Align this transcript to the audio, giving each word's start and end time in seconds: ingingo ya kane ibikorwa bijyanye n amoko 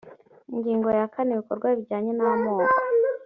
ingingo 0.53 0.87
ya 0.97 1.05
kane 1.13 1.31
ibikorwa 1.33 1.67
bijyanye 1.77 2.11
n 2.13 2.21
amoko 2.29 2.77